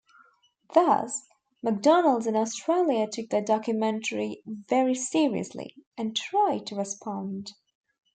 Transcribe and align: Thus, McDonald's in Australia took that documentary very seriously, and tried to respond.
Thus, 0.73 1.27
McDonald's 1.61 2.25
in 2.25 2.35
Australia 2.35 3.05
took 3.05 3.29
that 3.29 3.45
documentary 3.45 4.41
very 4.47 4.95
seriously, 4.95 5.75
and 5.95 6.15
tried 6.17 6.65
to 6.65 6.75
respond. 6.75 7.53